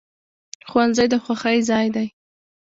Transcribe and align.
ښوونځی 0.69 1.05
د 1.09 1.15
خوښۍ 1.23 1.57
ځای 1.69 1.87
دی 1.95 2.07